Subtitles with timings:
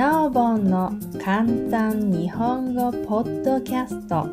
[0.00, 4.26] なおぼんの簡単日本語ポッドキャスト。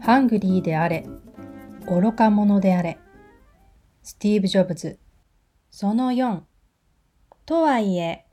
[0.00, 1.04] ハングリーであれ
[1.88, 2.96] 愚か者であれ。
[4.04, 5.00] スティーブ・ジョブズ
[5.72, 6.42] その4
[7.44, 8.26] とはいえ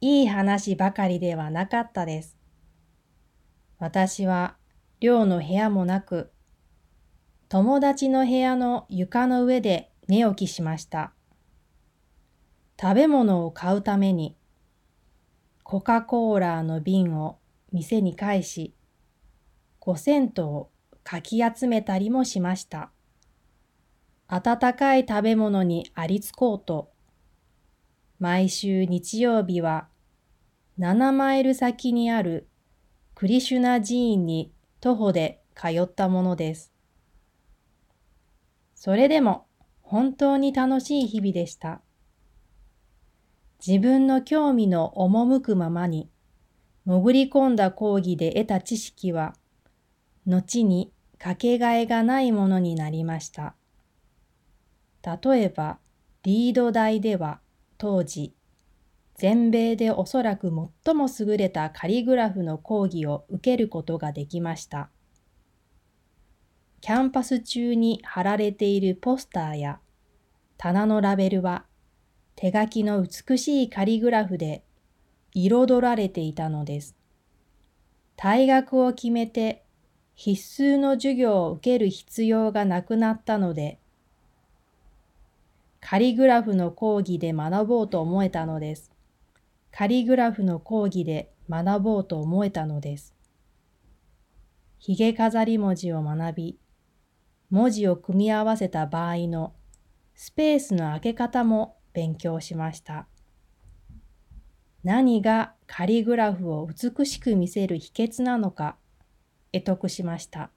[0.00, 2.36] いい話ばかりではなかったです。
[3.78, 4.56] 私は
[4.98, 6.32] 寮の部屋もなく
[7.48, 11.12] 友達の部屋の床の上で寝起きしました。
[12.80, 14.36] 食べ物を買うために、
[15.62, 17.38] コカ・コーラの瓶を
[17.72, 18.74] 店に返し、
[19.80, 20.70] 5セントを
[21.02, 22.90] かき集めたりもしました。
[24.26, 26.90] 温かい食べ物にありつこうと、
[28.18, 29.88] 毎週日曜日は
[30.78, 32.48] 7マイル先にある
[33.14, 36.72] クリシュナ寺院に徒歩で通ったものです。
[38.74, 39.46] それでも
[39.84, 41.82] 本当に楽しい日々でした。
[43.64, 46.10] 自分の興味の赴くままに
[46.86, 49.34] 潜り込んだ講義で得た知識は、
[50.26, 53.54] 後にかけがえがないものになりました。
[55.02, 55.78] 例えば、
[56.22, 57.40] リード大では
[57.78, 58.34] 当時、
[59.14, 60.50] 全米でおそらく
[60.84, 64.90] 最も優れたカリグラフの講義を受けることができました。
[66.84, 69.80] キャンパス中に貼られているポスターや
[70.58, 71.64] 棚のラベルは
[72.36, 74.62] 手書きの美しいカリグラフで
[75.32, 76.94] 彩られていたのです。
[78.18, 79.64] 退学を決めて
[80.14, 83.78] 必須の授業を受ける必要がなくなったので、
[85.80, 88.92] カリグラフの講義で学ぼうと思えたのです。
[89.70, 93.14] カリグラフの講義で学ぼうと思えたのです。
[94.80, 96.58] 髭飾り文字を学び、
[97.54, 99.54] 文字を組み合わせた場合の
[100.16, 103.06] スペースの開け方も勉強しました。
[104.82, 108.76] 何がカリグラフを美しく見せる秘訣なのか、
[109.52, 110.50] 得得しました。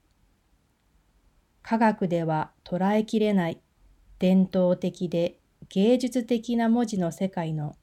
[1.62, 3.60] 科学では捉えきれない
[4.18, 5.38] 伝統的で
[5.68, 7.76] 芸術的な文字の世界の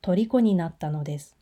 [0.00, 1.36] 虜になったのです。